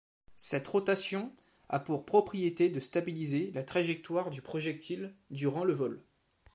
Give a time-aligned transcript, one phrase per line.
[0.37, 1.31] Cette rotation
[1.69, 6.01] a pour propriété de stabiliser la trajectoire du projectile durant le vol.